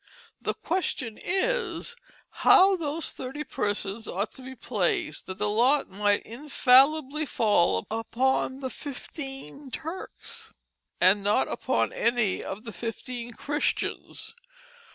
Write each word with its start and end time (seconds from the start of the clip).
The 0.41 0.55
question 0.55 1.19
is, 1.23 1.95
how 2.41 2.75
those 2.75 3.11
thirty 3.11 3.43
persons 3.43 4.07
ought 4.07 4.31
to 4.31 4.41
be 4.41 4.55
placed, 4.55 5.27
that 5.27 5.37
the 5.37 5.47
lot 5.47 5.89
might 5.89 6.23
infallibly 6.23 7.27
fall 7.27 7.85
upon 7.91 8.61
the 8.61 8.71
fifteen 8.71 9.69
Turks 9.69 10.51
& 10.77 10.99
not 11.03 11.47
upon 11.51 11.93
any 11.93 12.43
of 12.43 12.63
the 12.63 12.71
fifteen 12.73 13.33
Christians? 13.33 14.33